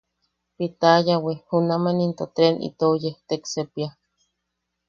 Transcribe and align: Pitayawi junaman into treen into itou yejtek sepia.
Pitayawi 0.57 1.33
junaman 1.47 1.97
into 2.05 2.25
treen 2.35 2.55
into 2.57 2.67
itou 2.67 2.93
yejtek 3.03 3.43
sepia. 3.53 3.89